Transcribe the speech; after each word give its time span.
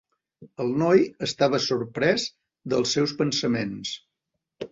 El 0.63 0.71
noi 0.83 1.03
estava 1.25 1.59
sorprès 1.65 2.25
dels 2.73 2.97
seus 2.97 3.13
pensaments. 3.21 3.93